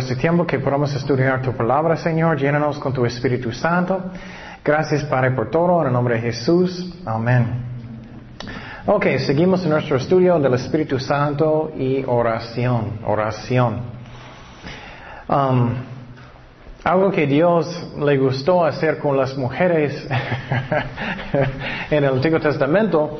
[0.00, 4.00] Este tiempo que podamos estudiar tu palabra, Señor, llénanos con tu Espíritu Santo.
[4.64, 6.90] Gracias, Padre, por todo, en el nombre de Jesús.
[7.04, 7.62] Amén.
[8.86, 13.82] Ok, seguimos en nuestro estudio del Espíritu Santo y oración, oración.
[15.28, 15.74] Um,
[16.82, 20.08] algo que Dios le gustó hacer con las mujeres
[21.90, 23.18] en el Antiguo Testamento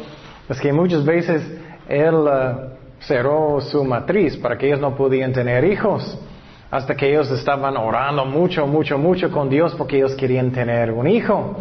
[0.48, 1.42] es que muchas veces
[1.86, 6.18] Él uh, cerró su matriz para que ellos no podían tener hijos
[6.70, 11.08] hasta que ellos estaban orando mucho, mucho, mucho con Dios porque ellos querían tener un
[11.08, 11.56] hijo.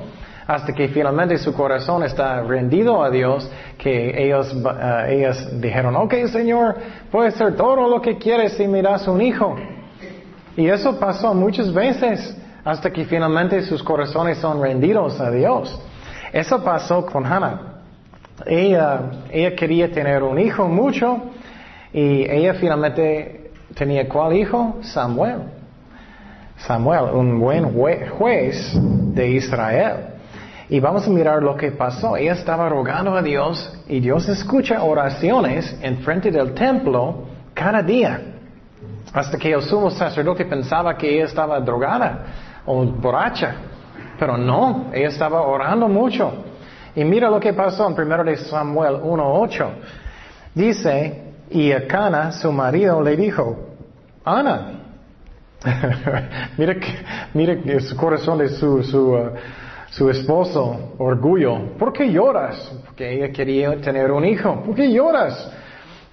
[0.45, 6.13] Hasta que finalmente su corazón está rendido a Dios, que ellos, uh, ellos dijeron, ok
[6.31, 6.75] Señor,
[7.11, 9.55] puede ser todo lo que quieres si me das un hijo.
[10.57, 12.35] Y eso pasó muchas veces
[12.66, 15.79] hasta que finalmente sus corazones son rendidos a Dios.
[16.33, 17.81] Eso pasó con Hannah.
[18.45, 19.01] Ella,
[19.31, 21.19] ella quería tener un hijo mucho
[21.94, 23.38] y ella finalmente
[23.80, 24.75] tenía cuál hijo?
[24.81, 25.39] Samuel.
[26.58, 27.73] Samuel, un buen
[28.09, 28.77] juez
[29.16, 29.95] de Israel.
[30.67, 32.17] Y vamos a mirar lo que pasó.
[32.17, 38.19] Ella estaba rogando a Dios y Dios escucha oraciones en frente del templo cada día.
[39.13, 42.25] Hasta que el sumo sacerdote pensaba que ella estaba drogada
[42.66, 43.55] o borracha.
[44.19, 46.33] Pero no, ella estaba orando mucho.
[46.95, 49.69] Y mira lo que pasó en 1 Samuel 1.8.
[50.53, 53.69] Dice, y a Cana, su marido, le dijo,
[54.30, 54.73] Ana,
[56.58, 56.75] mira,
[57.33, 59.31] mira su corazón de su, su, uh,
[59.89, 61.75] su esposo, orgullo.
[61.80, 62.72] ¿Por qué lloras?
[62.85, 64.61] Porque ella quería tener un hijo.
[64.63, 65.52] ¿Por qué lloras?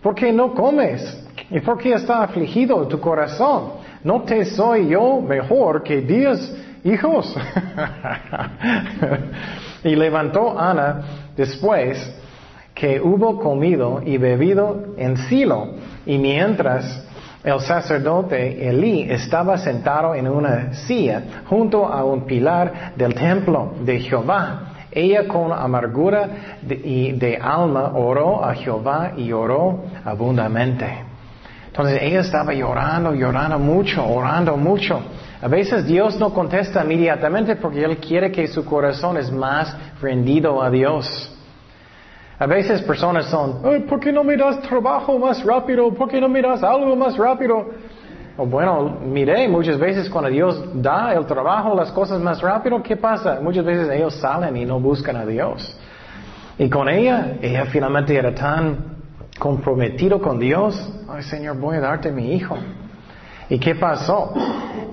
[0.03, 1.27] ¿Por qué no comes?
[1.50, 3.72] ¿Y por qué está afligido tu corazón?
[4.03, 7.34] ¿No te soy yo mejor que diez hijos?
[9.84, 11.03] y levantó Ana
[11.37, 11.98] después
[12.75, 17.06] que hubo comido y bebido en Silo, y mientras
[17.47, 24.01] el sacerdote Elí estaba sentado en una silla junto a un pilar del templo de
[24.01, 26.29] Jehová, ella con amargura
[26.61, 31.05] de, de alma oró a Jehová y oró abundantemente.
[31.69, 35.01] Entonces ella estaba llorando, llorando mucho, orando mucho.
[35.41, 40.61] A veces Dios no contesta inmediatamente porque Él quiere que su corazón es más rendido
[40.61, 41.35] a Dios.
[42.38, 45.92] A veces personas son, ¿por qué no me das trabajo más rápido?
[45.94, 47.70] ¿Por qué no me das algo más rápido?
[48.36, 53.38] Bueno, miré muchas veces cuando Dios da el trabajo, las cosas más rápido, ¿qué pasa?
[53.41, 55.74] Muchas veces ellos salen y no buscan a Dios.
[56.58, 58.97] Y con ella, ella finalmente era tan
[59.38, 60.74] comprometido con Dios,
[61.08, 62.58] ay Señor, voy a darte mi hijo.
[63.48, 64.34] ¿Y qué pasó?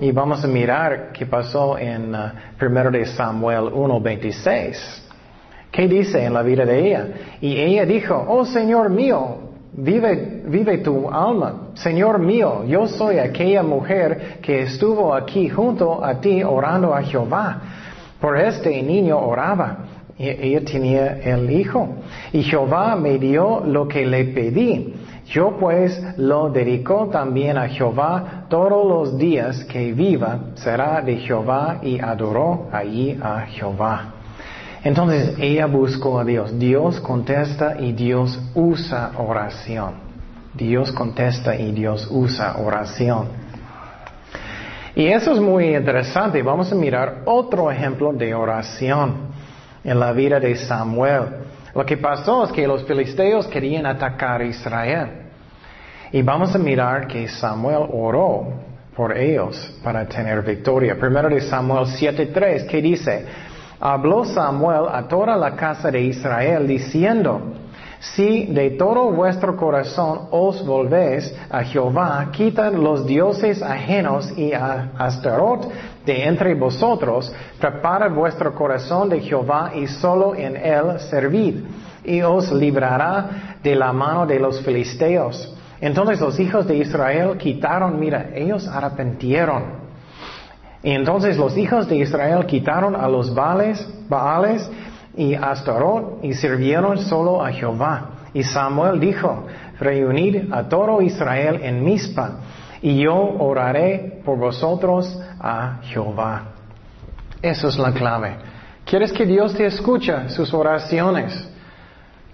[0.00, 5.03] Y vamos a mirar qué pasó en 1 uh, de Samuel 1.26.
[5.74, 7.08] ¿Qué dice en la vida de ella?
[7.40, 9.38] Y ella dijo, oh Señor mío,
[9.72, 11.70] vive, vive tu alma.
[11.74, 17.60] Señor mío, yo soy aquella mujer que estuvo aquí junto a ti orando a Jehová.
[18.20, 19.78] Por este niño oraba.
[20.16, 21.88] Y ella tenía el hijo.
[22.32, 24.94] Y Jehová me dio lo que le pedí.
[25.26, 31.80] Yo pues lo dedicó también a Jehová todos los días que viva será de Jehová
[31.82, 34.13] y adoró allí a Jehová.
[34.84, 36.58] Entonces ella buscó a Dios.
[36.58, 39.94] Dios contesta y Dios usa oración.
[40.52, 43.28] Dios contesta y Dios usa oración.
[44.94, 46.42] Y eso es muy interesante.
[46.42, 49.32] Vamos a mirar otro ejemplo de oración
[49.82, 51.22] en la vida de Samuel.
[51.74, 55.08] Lo que pasó es que los filisteos querían atacar a Israel.
[56.12, 58.52] Y vamos a mirar que Samuel oró
[58.94, 60.94] por ellos para tener victoria.
[60.96, 63.26] Primero de Samuel 7.3, que dice,
[63.84, 67.52] habló Samuel a toda la casa de Israel diciendo,
[68.00, 74.90] si de todo vuestro corazón os volvéis a Jehová, quitad los dioses ajenos y a
[74.96, 75.66] Astaroth
[76.06, 77.30] de entre vosotros,
[77.60, 81.64] preparad vuestro corazón de Jehová y solo en él servid,
[82.04, 85.54] y os librará de la mano de los filisteos.
[85.82, 89.83] Entonces los hijos de Israel quitaron, mira, ellos arrepentieron.
[90.84, 94.70] Y entonces los hijos de Israel quitaron a los Baales, Baales
[95.16, 98.10] y Astaroth y sirvieron solo a Jehová.
[98.34, 99.46] Y Samuel dijo,
[99.80, 102.40] reunid a todo Israel en Mizpa
[102.82, 106.48] y yo oraré por vosotros a Jehová.
[107.40, 108.36] Eso es la clave.
[108.84, 111.48] ¿Quieres que Dios te escuche sus oraciones?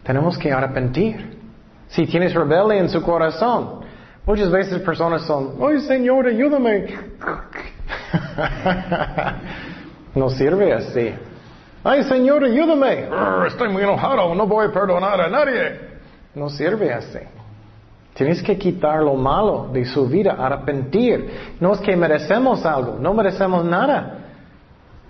[0.03, 1.39] Tenemos que arrepentir.
[1.87, 3.81] Si tienes rebelde en su corazón,
[4.27, 6.87] muchas veces personas son, ay Señor, ayúdame.
[10.15, 11.13] no sirve así.
[11.83, 13.09] Ay Señor, ayúdame.
[13.47, 15.81] Estoy muy enojado, no voy a perdonar a nadie.
[16.35, 17.19] No sirve así.
[18.15, 21.31] Tienes que quitar lo malo de su vida, arrepentir.
[21.59, 24.19] No es que merecemos algo, no merecemos nada.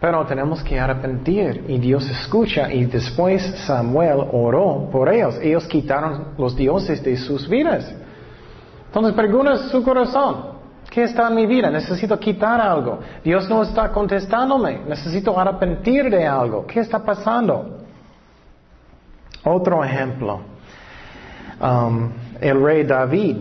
[0.00, 5.38] Pero tenemos que arrepentir y Dios escucha y después Samuel oró por ellos.
[5.42, 7.92] Ellos quitaron los dioses de sus vidas.
[8.86, 10.49] Entonces pregunta su corazón,
[10.88, 11.70] ¿qué está en mi vida?
[11.70, 13.00] Necesito quitar algo.
[13.22, 14.80] Dios no está contestándome.
[14.88, 16.66] Necesito arrepentir de algo.
[16.66, 17.80] ¿Qué está pasando?
[19.44, 20.40] Otro ejemplo.
[21.60, 22.10] Um,
[22.40, 23.38] el rey David.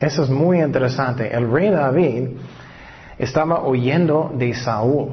[0.00, 1.32] Eso es muy interesante.
[1.32, 2.30] El rey David
[3.18, 5.10] estaba huyendo de Saúl.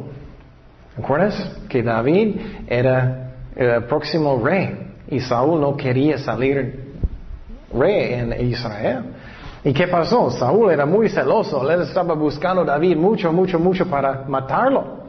[0.97, 1.57] ¿Recuerdas?
[1.69, 2.37] Que David
[2.67, 6.93] era el próximo rey y Saúl no quería salir
[7.73, 9.03] rey en Israel.
[9.63, 10.31] ¿Y qué pasó?
[10.31, 14.99] Saúl era muy celoso, él estaba buscando a David mucho, mucho, mucho para matarlo.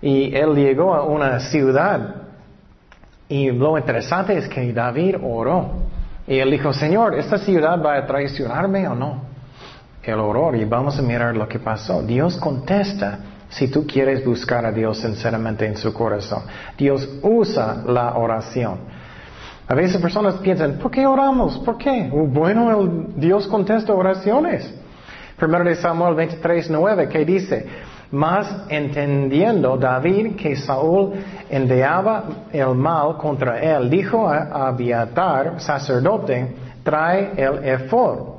[0.00, 2.16] Y él llegó a una ciudad
[3.28, 5.70] y lo interesante es que David oró.
[6.26, 9.34] Y él dijo, Señor, ¿esta ciudad va a traicionarme o no?
[10.12, 12.02] el horror y vamos a mirar lo que pasó.
[12.02, 13.18] Dios contesta
[13.48, 16.42] si tú quieres buscar a Dios sinceramente en su corazón.
[16.76, 18.78] Dios usa la oración.
[19.66, 21.58] A veces personas piensan, ¿por qué oramos?
[21.58, 22.10] ¿Por qué?
[22.12, 24.72] Bueno, Dios contesta oraciones.
[25.36, 27.66] Primero de Samuel 23, 9, que dice,
[28.10, 31.12] más entendiendo David que Saúl
[31.48, 38.34] enviaba el mal contra él, dijo a Abiatar, sacerdote, trae el efod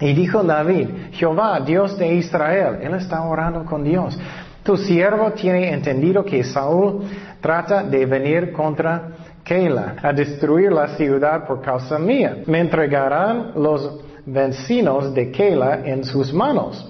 [0.00, 4.18] y dijo David, Jehová, Dios de Israel, él está orando con Dios.
[4.62, 7.04] Tu siervo tiene entendido que Saúl
[7.40, 9.08] trata de venir contra
[9.44, 12.38] Keila, a destruir la ciudad por causa mía.
[12.46, 16.88] Me entregarán los vecinos de Keila en sus manos.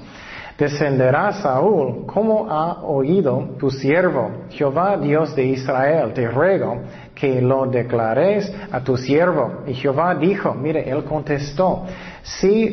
[0.58, 6.82] Descenderá Saúl, como ha oído tu siervo, Jehová Dios de Israel, te ruego
[7.14, 9.62] que lo declares a tu siervo.
[9.66, 11.84] Y Jehová dijo, mire, él contestó,
[12.22, 12.70] si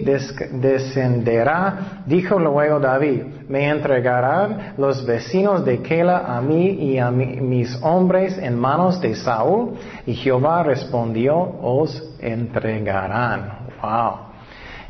[0.52, 7.78] descenderá, dijo luego David, me entregarán los vecinos de Kela a mí y a mis
[7.82, 9.74] hombres en manos de Saúl.
[10.06, 13.68] Y Jehová respondió, os entregarán.
[13.82, 14.30] Wow.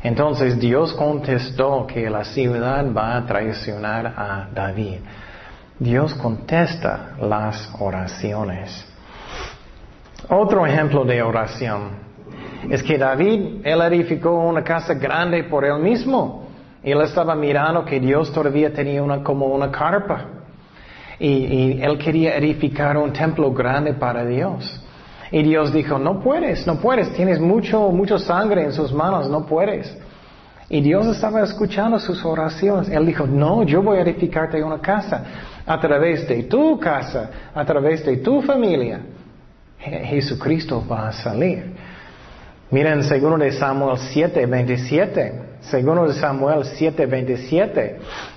[0.02, 4.98] Entonces Dios contestó que la ciudad va a traicionar a David.
[5.78, 8.89] Dios contesta las oraciones.
[10.28, 12.00] Otro ejemplo de oración
[12.68, 16.48] es que David, él edificó una casa grande por él mismo.
[16.82, 20.26] Él estaba mirando que Dios todavía tenía una, como una carpa.
[21.18, 24.82] Y, él quería edificar un templo grande para Dios.
[25.30, 29.46] Y Dios dijo, no puedes, no puedes, tienes mucho, mucho sangre en sus manos, no
[29.46, 29.96] puedes.
[30.68, 32.88] Y Dios estaba escuchando sus oraciones.
[32.88, 35.24] Él dijo, no, yo voy a edificarte una casa
[35.66, 39.00] a través de tu casa, a través de tu familia.
[39.80, 41.74] Jesucristo va a salir.
[42.70, 45.32] Miren, segundo de Samuel 7, 27.
[45.62, 47.96] Segundo de Samuel 7, 27.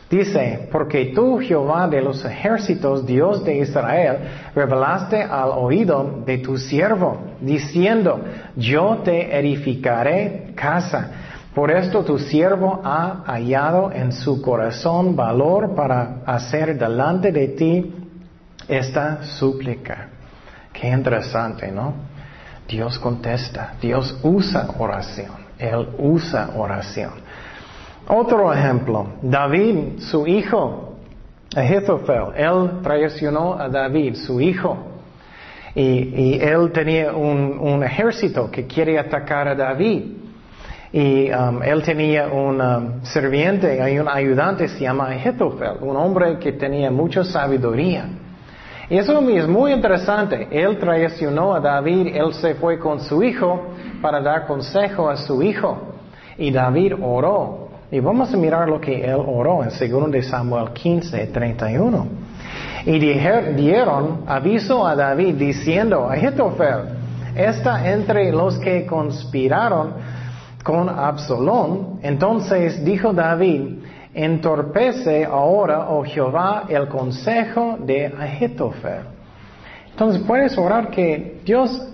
[0.10, 4.18] Dice, porque tú, Jehová de los ejércitos, Dios de Israel,
[4.56, 8.22] revelaste al oído de tu siervo, diciendo,
[8.56, 11.12] yo te edificaré casa.
[11.54, 17.94] Por esto tu siervo ha hallado en su corazón valor para hacer delante de ti
[18.68, 20.13] esta súplica.
[20.74, 21.94] Qué interesante, ¿no?
[22.68, 27.12] Dios contesta, Dios usa oración, Él usa oración.
[28.08, 30.98] Otro ejemplo, David, su hijo,
[31.56, 34.78] Ahitofel, él traicionó a David, su hijo,
[35.76, 40.04] y, él tenía un, ejército que quiere atacar a David.
[40.92, 46.38] Y um, él tenía un um, serviente, hay un ayudante, se llama Ahitofel, un hombre
[46.38, 48.06] que tenía mucha sabiduría.
[48.90, 50.48] Eso es muy interesante.
[50.52, 53.62] Él traicionó a David, él se fue con su hijo
[54.02, 55.78] para dar consejo a su hijo.
[56.38, 57.70] Y David oró.
[57.92, 62.08] Y vamos a mirar lo que él oró en 2 de Samuel 15, 31.
[62.86, 67.04] Y dieron aviso a David diciendo, Ahitofel,
[67.36, 69.94] está entre los que conspiraron
[70.64, 72.00] con Absalón.
[72.02, 73.83] Entonces dijo David,
[74.14, 79.02] entorpece ahora, oh Jehová, el consejo de Ahitofel.
[79.90, 81.88] Entonces puedes orar que Dios,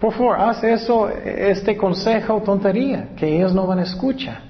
[0.00, 4.40] por favor, haz eso, este consejo tontería, que ellos no van a escuchar.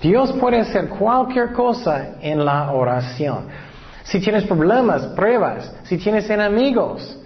[0.00, 3.46] Dios puede hacer cualquier cosa en la oración.
[4.04, 7.18] Si tienes problemas, pruebas, si tienes enemigos,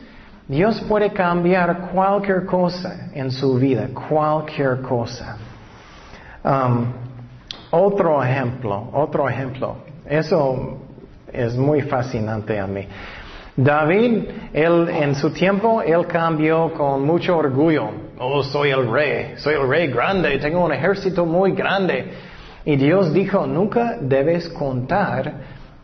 [0.48, 5.36] Dios puede cambiar cualquier cosa en su vida, cualquier cosa.
[6.44, 7.01] Um,
[7.72, 9.76] otro ejemplo, otro ejemplo.
[10.08, 10.78] Eso
[11.32, 12.86] es muy fascinante a mí.
[13.56, 17.90] David, él en su tiempo, él cambió con mucho orgullo.
[18.18, 22.12] Oh, soy el rey, soy el rey grande, tengo un ejército muy grande.
[22.64, 25.32] Y Dios dijo, nunca debes contar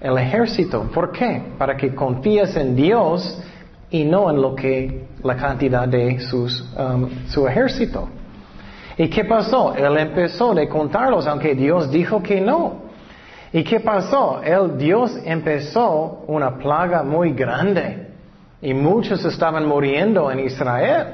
[0.00, 0.88] el ejército.
[0.94, 1.42] ¿Por qué?
[1.58, 3.42] Para que confíes en Dios
[3.90, 8.08] y no en lo que la cantidad de um, su ejército.
[8.98, 9.74] ¿Y qué pasó?
[9.74, 12.88] Él empezó de contarlos, aunque Dios dijo que no.
[13.52, 14.42] ¿Y qué pasó?
[14.42, 18.08] El Dios empezó una plaga muy grande
[18.60, 21.06] y muchos estaban muriendo en Israel.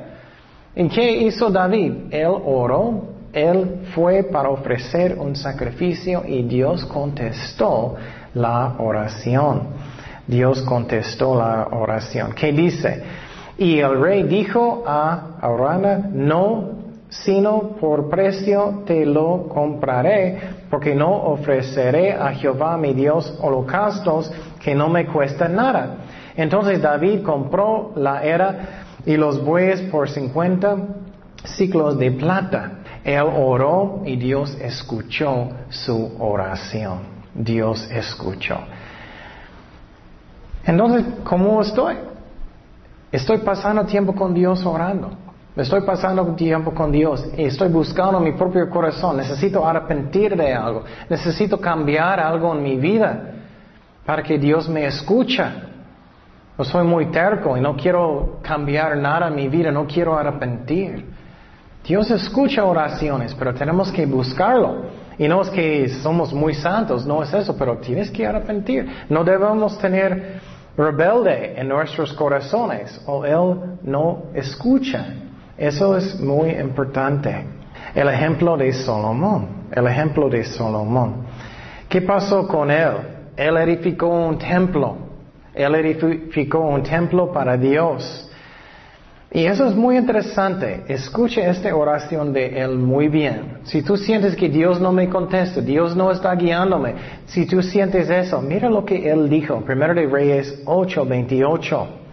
[0.74, 1.92] ¿Y qué hizo David?
[2.10, 7.96] Él oró, él fue para ofrecer un sacrificio y Dios contestó
[8.32, 9.68] la oración.
[10.26, 12.32] Dios contestó la oración.
[12.32, 13.02] ¿Qué dice?
[13.58, 16.73] Y el rey dijo a Arana, no
[17.22, 24.74] sino por precio te lo compraré, porque no ofreceré a Jehová mi Dios holocaustos que
[24.74, 25.96] no me cuestan nada.
[26.36, 30.76] Entonces David compró la era y los bueyes por cincuenta
[31.44, 32.72] ciclos de plata.
[33.04, 37.00] Él oró y Dios escuchó su oración.
[37.34, 38.58] Dios escuchó.
[40.64, 41.96] Entonces, ¿cómo estoy?
[43.12, 45.23] Estoy pasando tiempo con Dios orando.
[45.56, 49.16] Estoy pasando tiempo con Dios y estoy buscando mi propio corazón.
[49.16, 50.82] Necesito arrepentir de algo.
[51.08, 53.34] Necesito cambiar algo en mi vida
[54.04, 55.44] para que Dios me escuche.
[56.58, 61.04] No soy muy terco y no quiero cambiar nada en mi vida, no quiero arrepentir.
[61.86, 64.86] Dios escucha oraciones, pero tenemos que buscarlo.
[65.18, 68.88] Y no es que somos muy santos, no es eso, pero tienes que arrepentir.
[69.08, 70.40] No debemos tener
[70.76, 75.23] rebelde en nuestros corazones o Él no escucha.
[75.56, 77.44] Eso es muy importante.
[77.94, 81.26] El ejemplo de Salomón, el ejemplo de Salomón.
[81.88, 82.92] ¿Qué pasó con él?
[83.36, 84.96] Él edificó un templo.
[85.54, 88.28] Él edificó un templo para Dios.
[89.30, 90.84] Y eso es muy interesante.
[90.88, 93.58] Escuche esta oración de él muy bien.
[93.64, 96.94] Si tú sientes que Dios no me contesta, Dios no está guiándome,
[97.26, 99.60] si tú sientes eso, mira lo que él dijo.
[99.64, 102.03] Primero de Reyes 8, 28.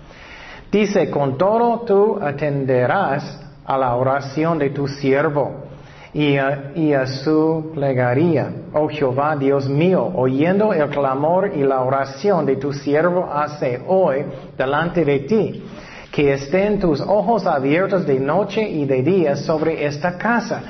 [0.72, 5.66] Dice, con todo tú atenderás a la oración de tu siervo
[6.14, 8.52] y a, su plegaria.
[8.74, 14.24] Oh Jehová, Dios mío, oyendo el clamor y la oración de tu siervo hace hoy
[14.58, 15.64] delante de ti.
[16.10, 20.62] Que estén tus ojos abiertos de noche y de día sobre esta casa,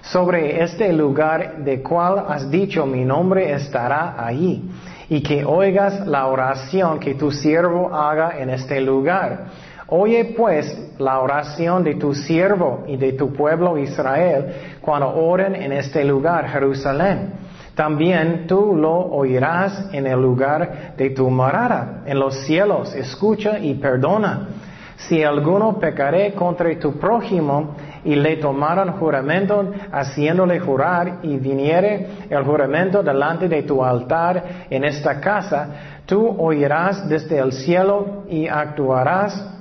[0.00, 4.62] sobre este lugar de cual has dicho mi nombre estará allí
[5.10, 9.46] y que oigas la oración que tu siervo haga en este lugar.
[9.88, 15.72] Oye pues la oración de tu siervo y de tu pueblo Israel cuando oren en
[15.72, 17.32] este lugar, Jerusalén.
[17.74, 22.94] También tú lo oirás en el lugar de tu morada, en los cielos.
[22.94, 24.48] Escucha y perdona.
[24.96, 32.44] Si alguno pecaré contra tu prójimo y le tomaron juramento haciéndole jurar y viniere el
[32.44, 35.68] juramento delante de tu altar en esta casa,
[36.06, 39.58] tú oirás desde el cielo y actuarás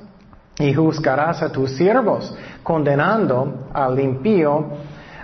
[0.58, 4.66] y juzgarás a tus siervos, condenando al impío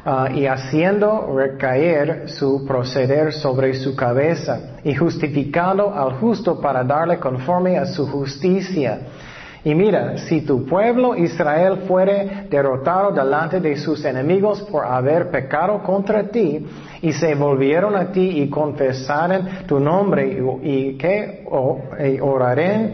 [0.05, 7.19] ah, y haciendo recaer su proceder sobre su cabeza, y justificando al justo para darle
[7.19, 9.00] conforme a su justicia
[9.65, 15.81] y mira, si tu pueblo Israel fuere derrotado delante de sus enemigos por haber pecado
[15.81, 16.63] contra ti,
[17.01, 21.48] y se volvieron a ti y confesaren tu nombre, y, que
[22.22, 22.93] oraren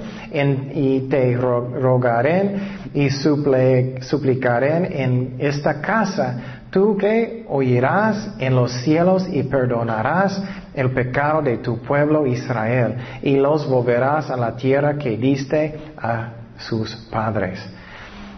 [0.73, 2.55] y te rogaren
[2.93, 10.41] y suplicaren en esta casa, tú que oirás en los cielos y perdonarás
[10.73, 16.35] el pecado de tu pueblo Israel, y los volverás a la tierra que diste a
[16.61, 17.59] sus padres.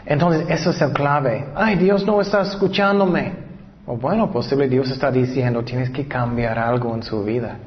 [0.06, 1.46] Entonces, eso es el clave.
[1.56, 3.44] Ay, Dios no está escuchándome.
[3.86, 7.58] O bueno, posible Dios está diciendo, tienes que cambiar algo en su vida.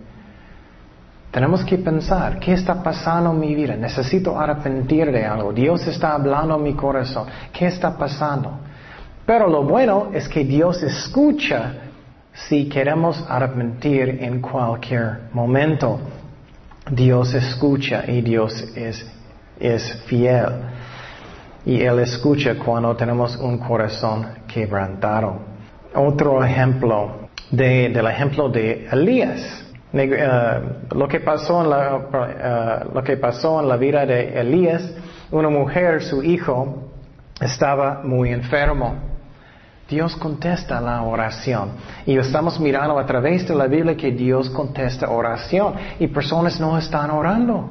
[1.30, 3.76] Tenemos que pensar, ¿qué está pasando en mi vida?
[3.76, 5.52] Necesito arrepentir de algo.
[5.52, 7.26] Dios está hablando en mi corazón.
[7.52, 8.58] ¿Qué está pasando?
[9.26, 11.74] Pero lo bueno es que Dios escucha
[12.32, 16.00] si queremos arrepentir en cualquier momento.
[16.90, 19.04] Dios escucha y Dios es
[19.58, 20.46] es fiel.
[21.64, 25.38] Y Él escucha cuando tenemos un corazón quebrantado.
[25.94, 29.64] Otro ejemplo de, del ejemplo de Elías.
[29.92, 30.60] Eh,
[30.94, 34.92] lo, que pasó en la, uh, lo que pasó en la vida de Elías,
[35.30, 36.90] una mujer, su hijo,
[37.40, 38.94] estaba muy enfermo.
[39.88, 41.70] Dios contesta la oración.
[42.04, 45.74] Y estamos mirando a través de la Biblia que Dios contesta oración.
[45.98, 47.70] Y personas no están orando.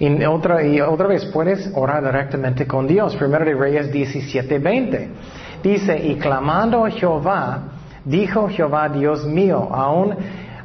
[0.00, 3.14] Y otra, y otra vez puedes orar directamente con Dios.
[3.16, 5.08] Primero de Reyes 17:20.
[5.62, 7.64] Dice, y clamando a Jehová,
[8.04, 10.16] dijo Jehová Dios mío, aún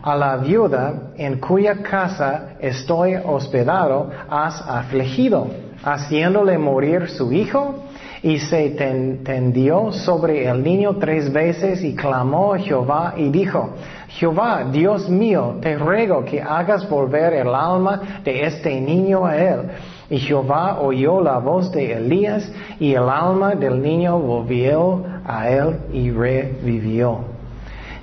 [0.01, 5.47] a la viuda en cuya casa estoy hospedado, has afligido,
[5.83, 7.84] haciéndole morir su hijo
[8.23, 13.71] y se tendió sobre el niño tres veces y clamó a Jehová y dijo,
[14.07, 19.61] Jehová, Dios mío, te ruego que hagas volver el alma de este niño a él.
[20.09, 25.77] Y Jehová oyó la voz de Elías y el alma del niño volvió a él
[25.91, 27.19] y revivió.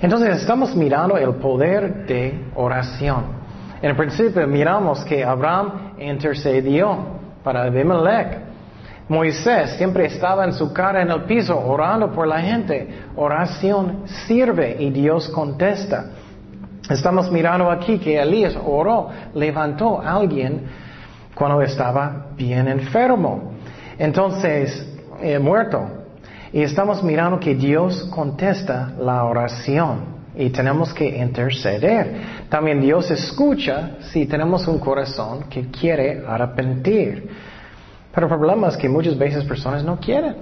[0.01, 3.23] Entonces estamos mirando el poder de oración.
[3.81, 6.97] En principio miramos que Abraham intercedió
[7.43, 8.52] para Abimelech.
[9.09, 12.87] Moisés siempre estaba en su cara en el piso orando por la gente.
[13.15, 16.05] Oración sirve y Dios contesta.
[16.89, 20.63] Estamos mirando aquí que Elías oró, levantó a alguien
[21.33, 23.53] cuando estaba bien enfermo.
[23.97, 24.89] Entonces,
[25.21, 25.85] eh, muerto.
[26.51, 32.47] Y estamos mirando que Dios contesta la oración y tenemos que interceder.
[32.49, 37.29] También Dios escucha si tenemos un corazón que quiere arrepentir.
[38.13, 40.35] Pero el problema es que muchas veces personas no quieren.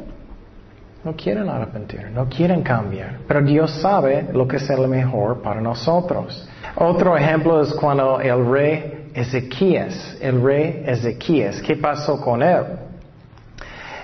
[1.04, 3.20] No quieren arrepentir, no quieren cambiar.
[3.28, 6.48] Pero Dios sabe lo que es lo mejor para nosotros.
[6.76, 12.64] Otro ejemplo es cuando el rey Ezequías, el rey Ezequías, ¿qué pasó con él?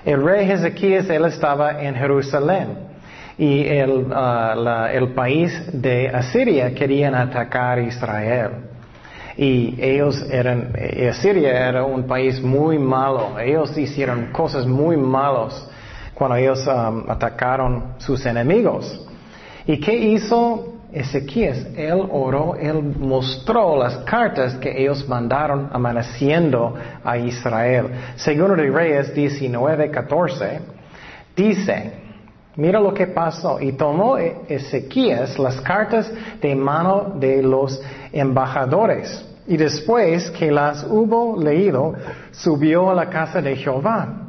[0.03, 2.87] El rey Ezequías, él estaba en Jerusalén
[3.37, 4.07] y el,
[4.91, 8.51] el país de Asiria querían atacar Israel.
[9.37, 13.39] Y ellos eran, eh, Siria era un país muy malo.
[13.39, 15.69] Ellos hicieron cosas muy malas
[16.15, 18.99] cuando ellos um, atacaron sus enemigos.
[19.67, 21.67] ¿Y qué hizo Ezequías?
[21.75, 26.73] Él oró, él mostró las cartas que ellos mandaron amaneciendo
[27.03, 27.89] a Israel.
[28.15, 30.61] Segundo de Reyes 19, 14,
[31.35, 32.07] dice,
[32.57, 33.61] Mira lo que pasó.
[33.61, 37.79] Y tomó Ezequías las cartas de mano de los
[38.11, 39.26] embajadores.
[39.47, 41.93] Y después que las hubo leído,
[42.31, 44.23] subió a la casa de Jehová.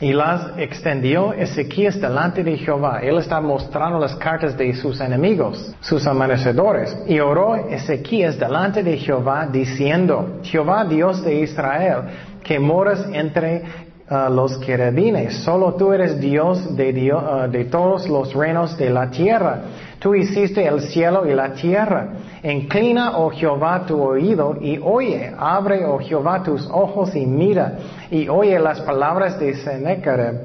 [0.00, 3.00] Y las extendió Ezequías delante de Jehová.
[3.02, 6.96] Él está mostrando las cartas de sus enemigos, sus amanecedores.
[7.06, 11.98] Y oró Ezequías delante de Jehová diciendo, Jehová Dios de Israel,
[12.42, 13.62] que moras entre
[14.10, 19.08] uh, los querubines, solo tú eres Dios de, uh, de todos los reinos de la
[19.10, 19.60] tierra.
[20.02, 22.08] Tú hiciste el cielo y la tierra.
[22.42, 25.32] Inclina, oh Jehová, tu oído y oye.
[25.38, 27.74] Abre, oh Jehová, tus ojos y mira.
[28.10, 30.40] Y oye las palabras de Sennacherib,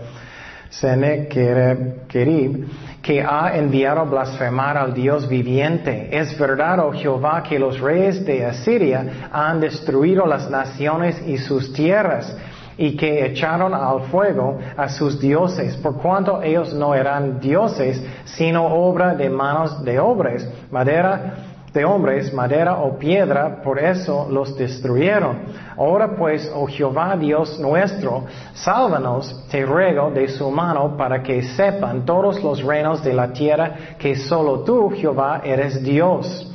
[0.69, 2.67] Sennacherib,
[3.01, 6.15] que ha enviado blasfemar al Dios viviente.
[6.15, 11.73] Es verdad, oh Jehová, que los reyes de Asiria han destruido las naciones y sus
[11.73, 12.37] tierras
[12.77, 18.65] y que echaron al fuego a sus dioses, por cuanto ellos no eran dioses, sino
[18.65, 25.37] obra de manos de hombres, madera de hombres, madera o piedra, por eso los destruyeron.
[25.77, 32.05] Ahora pues, oh Jehová Dios nuestro, sálvanos, te ruego, de su mano, para que sepan
[32.05, 36.51] todos los reinos de la tierra que solo tú, Jehová, eres Dios.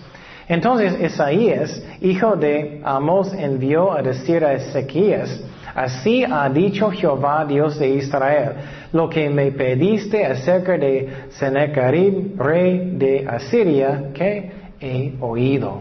[0.48, 5.40] Entonces Isaías, hijo de Amos, envió a decir a Ezequías,
[5.74, 8.52] Así ha dicho Jehová, Dios de Israel,
[8.92, 15.80] lo que me pediste acerca de Sennacherib, rey de Asiria, que he oído.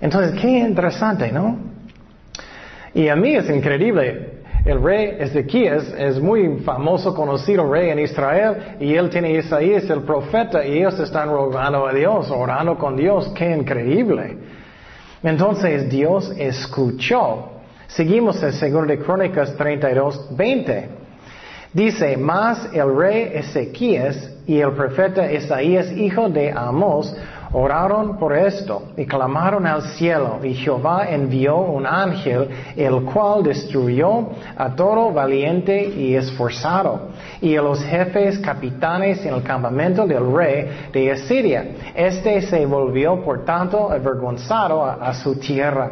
[0.00, 1.58] Entonces, qué interesante, ¿no?
[2.94, 4.38] Y a mí es increíble.
[4.64, 10.02] El rey Ezequías es muy famoso, conocido rey en Israel, y él tiene Isaías, el
[10.02, 13.32] profeta, y ellos están rogando a Dios, orando con Dios.
[13.36, 14.36] Qué increíble.
[15.22, 17.57] Entonces Dios escuchó
[17.88, 20.88] Seguimos en segundo de Crónicas 32, 20.
[21.72, 27.14] Dice, mas el rey Ezequías y el profeta Isaías, hijo de Amos,
[27.52, 34.28] Oraron por esto y clamaron al cielo y Jehová envió un ángel el cual destruyó
[34.54, 37.08] a todo valiente y esforzado
[37.40, 41.64] y a los jefes capitanes en el campamento del rey de Asiria.
[41.94, 45.90] Este se volvió por tanto avergonzado a, su tierra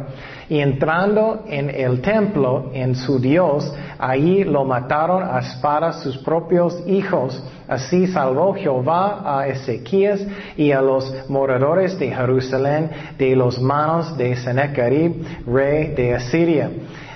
[0.49, 6.81] y entrando en el templo en su Dios, ahí lo mataron a espada sus propios
[6.87, 10.21] hijos Así salvó Jehová a Ezequías
[10.55, 16.71] y a los moradores de Jerusalén de las manos de Sennacherib, rey de Asiria,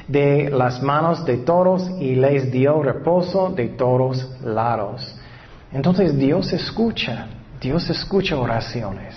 [0.10, 5.18] de las manos de todos y les dio reposo de todos lados.
[5.72, 7.28] Entonces Dios escucha,
[7.62, 9.16] Dios escucha oraciones.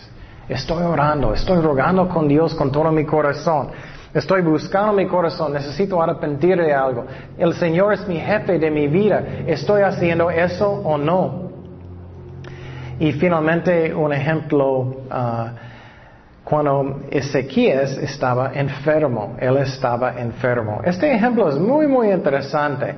[0.48, 3.70] Estoy orando, estoy rogando con Dios con todo mi corazón.
[4.14, 7.04] Estoy buscando mi corazón, necesito arrepentir de algo.
[7.36, 9.20] El Señor es mi jefe de mi vida.
[9.44, 11.50] ¿Estoy haciendo eso o no?
[13.00, 15.50] Y finalmente un ejemplo, ah,
[16.44, 20.80] cuando Ezequías estaba enfermo, él estaba enfermo.
[20.84, 22.94] Este ejemplo es muy, muy interesante,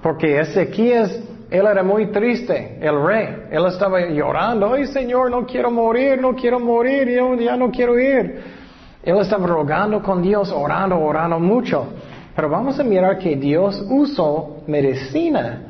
[0.00, 1.20] porque Ezequías,
[1.50, 3.46] él era muy triste, el rey.
[3.50, 7.98] Él estaba llorando, ay Señor, no quiero morir, no quiero morir, yo ya no quiero
[7.98, 8.57] ir.
[9.02, 11.86] Él estaba rogando con Dios, orando, orando mucho.
[12.34, 15.62] Pero vamos a mirar que Dios usó medicina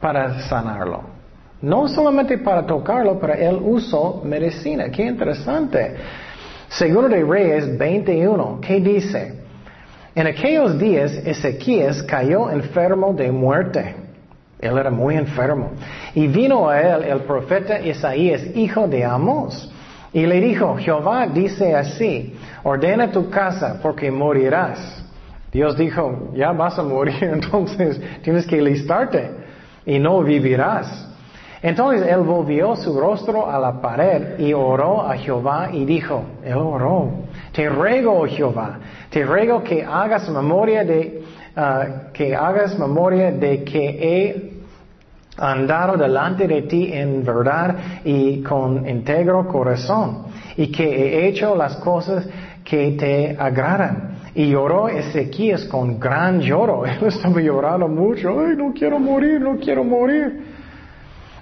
[0.00, 1.02] para sanarlo.
[1.62, 4.90] No solamente para tocarlo, pero Él usó medicina.
[4.90, 5.96] Qué interesante.
[6.68, 9.40] Segundo de Reyes 21, ¿qué dice?
[10.14, 13.94] En aquellos días Ezequías cayó enfermo de muerte.
[14.58, 15.72] Él era muy enfermo.
[16.14, 19.70] Y vino a él el profeta Isaías, hijo de Amós.
[20.12, 25.04] Y le dijo, Jehová dice así, ordena tu casa porque morirás.
[25.52, 29.30] Dios dijo, ya vas a morir, entonces tienes que listarte
[29.84, 31.06] y no vivirás.
[31.62, 36.58] Entonces él volvió su rostro a la pared y oró a Jehová y dijo, él
[36.58, 37.10] oró,
[37.52, 38.78] te ruego, oh Jehová,
[39.10, 41.22] te ruego que hagas memoria de,
[41.56, 44.55] ah, que hagas memoria de que he
[45.38, 51.76] andado delante de ti en verdad y con íntegro corazón, y que he hecho las
[51.76, 52.26] cosas
[52.64, 54.16] que te agradan.
[54.34, 56.84] Y lloró Ezequías con gran lloro.
[56.86, 58.38] Él estaba llorando mucho.
[58.40, 60.44] Ay, no quiero morir, no quiero morir.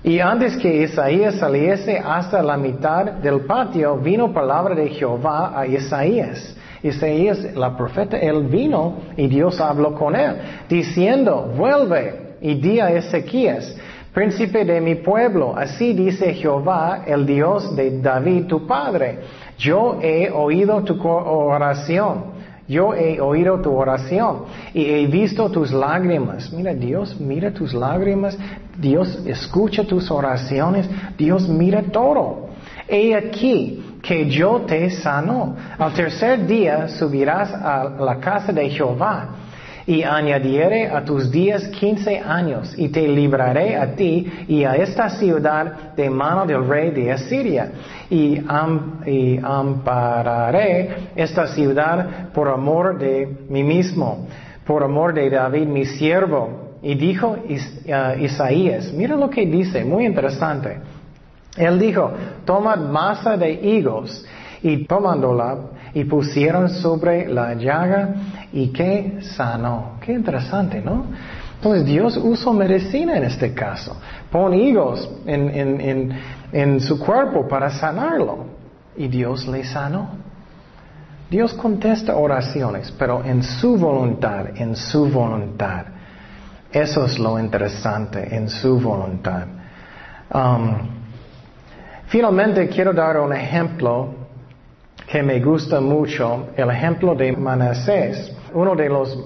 [0.05, 5.67] Y antes que Isaías saliese hasta la mitad del patio, vino palabra de Jehová a
[5.67, 6.55] Isaías.
[6.83, 10.37] Isaías, la profeta, él vino y Dios habló con él,
[10.69, 13.75] diciendo, vuelve y di a Ezequías,
[14.13, 19.21] príncipe de mi pueblo, así dice Jehová, el Dios de David tu padre.
[19.57, 22.35] Yo he oído tu oración.
[22.69, 26.53] Yo he oído tu oración y he visto tus lágrimas.
[26.53, 28.39] Mira, Dios mira tus lágrimas,
[28.79, 32.49] Dios escucha tus oraciones, Dios mira todo.
[32.89, 35.57] He aquí que yo te sano.
[35.79, 39.44] Al tercer día subirás a la casa de Jehová
[39.87, 45.11] y añadiré a tus días quince años, y te libraré a ti y a esta
[45.11, 47.71] ciudad de mano del rey de Asiria,
[48.11, 48.43] y,
[49.43, 54.27] ampararé esta ciudad por amor de mí mismo,
[54.67, 56.63] por amor de David mi siervo.
[56.83, 60.81] Y dijo uh, Isaías, mira lo que dice, muy interesante.
[61.57, 62.11] Él dijo,
[62.45, 64.25] toma masa de higos
[64.63, 65.59] y tomándola
[65.95, 68.15] y pusieron sobre la llaga
[68.53, 69.93] y que sanó.
[70.01, 71.07] Qué interesante, ¿no?
[71.55, 73.97] Entonces Dios usó medicina en este caso.
[74.31, 78.47] Pon higos en, su cuerpo para sanarlo.
[78.97, 80.11] Y Dios le sanó.
[81.31, 85.87] Dios contesta oraciones, pero en su voluntad, en su voluntad.
[86.71, 89.47] Eso es lo interesante, en su voluntad.
[90.33, 90.77] Um,
[92.07, 94.24] finalmente quiero dar un ejemplo
[95.07, 99.19] que me gusta mucho, el ejemplo de Manasés uno de los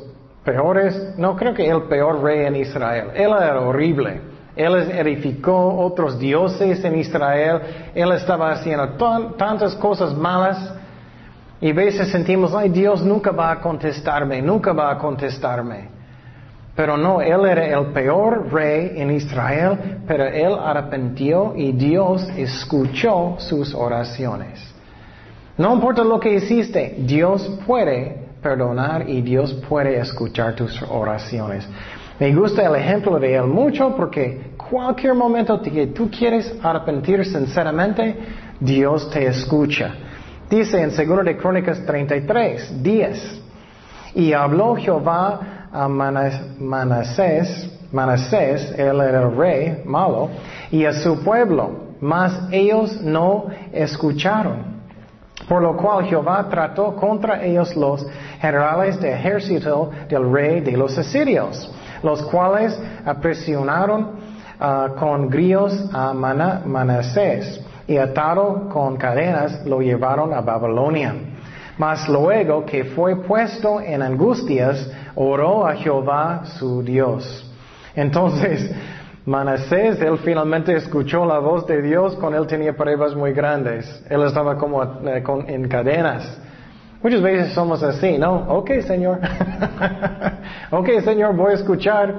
[0.43, 3.11] peores, no creo que el peor rey en Israel.
[3.15, 4.21] Él era horrible.
[4.57, 7.61] Él edificó otros dioses en Israel.
[7.95, 8.89] Él estaba haciendo
[9.37, 10.75] tantas cosas malas.
[11.61, 15.91] Y a veces sentimos, ay, Dios nunca va a contestarme, nunca va a contestarme.
[16.75, 23.35] Pero no, él era el peor rey en Israel, pero él arrepintió y Dios escuchó
[23.39, 24.78] sus oraciones.
[25.59, 31.69] No importa lo que hiciste, Dios puede perdonar y Dios puede escuchar tus oraciones.
[32.21, 38.17] Me gusta el ejemplo de él mucho porque cualquier momento que tú quieres arrepentir sinceramente,
[38.61, 39.95] Dios te escucha.
[40.49, 43.43] Dice en 2 de Crónicas 33, 10,
[44.15, 50.31] y habló Jehová a Manasés, Manasés, él era el rey malo,
[50.71, 54.78] y a su pueblo, mas ellos no escucharon.
[55.49, 58.07] Por lo cual Jehová trató contra ellos los
[58.41, 61.71] generales de ejército del rey de los asirios,
[62.03, 64.11] los cuales apresionaron
[64.61, 71.15] ah, con grillos a Manasés y atado con cadenas lo llevaron a Babilonia.
[71.79, 77.49] Mas luego que fue puesto en angustias, oró a Jehová su Dios.
[77.95, 78.71] Entonces,
[79.29, 84.03] Manasés, él finalmente escuchó la voz de Dios cuando él tenía pruebas muy grandes.
[84.09, 86.41] Él estaba como eh, en cadenas.
[87.03, 88.47] Muchas veces somos así, ¿no?
[88.49, 89.19] Ok, Señor.
[90.71, 92.15] ok, Señor, voy a escuchar.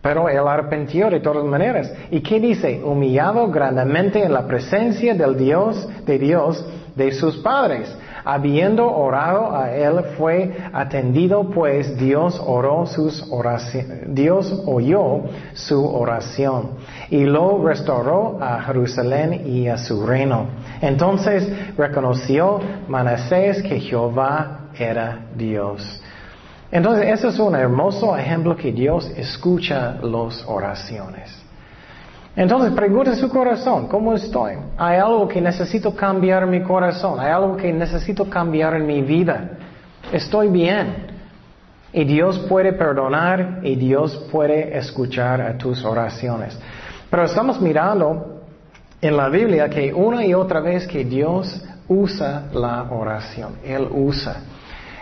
[0.00, 1.92] Pero él arrepintió de todas maneras.
[2.12, 2.80] ¿Y qué dice?
[2.84, 7.92] Humillado grandemente en la presencia del Dios, de Dios, de sus padres.
[8.24, 15.22] Habiendo orado a él, fue atendido, pues Dios oró sus oraciones, Dios oyó
[15.54, 16.72] su oración
[17.10, 20.46] y lo restauró a Jerusalén y a su reino.
[20.80, 26.00] Entonces reconoció Manasés que Jehová era Dios.
[26.70, 31.30] Entonces, ese es un hermoso ejemplo que Dios escucha las oraciones.
[32.34, 34.54] Entonces, pregunte su corazón, ¿cómo estoy?
[34.78, 37.20] ¿Hay algo que necesito cambiar en mi corazón?
[37.20, 39.50] ¿Hay algo que necesito cambiar en mi vida?
[40.10, 41.12] ¿Estoy bien?
[41.92, 46.58] Y Dios puede perdonar y Dios puede escuchar a tus oraciones.
[47.10, 48.40] Pero estamos mirando
[49.02, 54.36] en la Biblia que una y otra vez que Dios usa la oración, Él usa.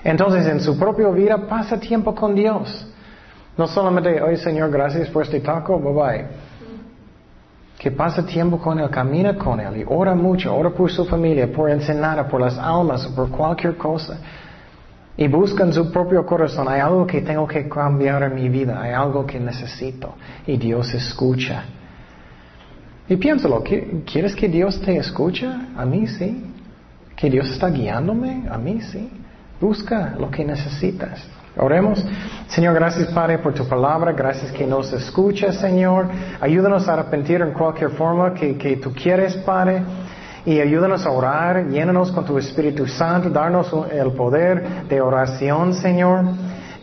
[0.02, 2.88] Entonces en su propia vida pasa tiempo con Dios.
[3.56, 6.49] No solamente, oye Señor, gracias por este taco, bye bye.
[7.80, 11.50] Que pasa tiempo con Él, camina con Él y ora mucho, ora por su familia,
[11.50, 14.18] por Ensenada, por las almas, por cualquier cosa.
[15.16, 18.82] Y busca en su propio corazón, hay algo que tengo que cambiar en mi vida,
[18.82, 20.14] hay algo que necesito.
[20.46, 21.64] Y Dios escucha.
[23.08, 23.64] Y piénsalo,
[24.04, 25.48] ¿quieres que Dios te escuche?
[25.74, 26.52] A mí sí.
[27.16, 28.44] ¿Que Dios está guiándome?
[28.50, 29.10] A mí sí.
[29.58, 31.26] Busca lo que necesitas.
[31.56, 32.04] Oremos.
[32.48, 34.12] Señor, gracias Padre por tu palabra.
[34.12, 36.08] Gracias que nos escuchas, Señor.
[36.40, 39.82] Ayúdanos a arrepentir en cualquier forma que, que tú quieres, Padre.
[40.46, 41.66] Y ayúdanos a orar.
[41.66, 43.30] Llénanos con tu Espíritu Santo.
[43.30, 46.24] Darnos el poder de oración, Señor.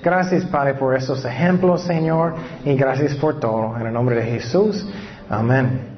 [0.03, 2.35] Gracias, Padre, por esos ejemplos, Señor.
[2.63, 3.75] Y gracias por todo.
[3.77, 4.87] En el nombre de Jesús.
[5.29, 5.96] Amén.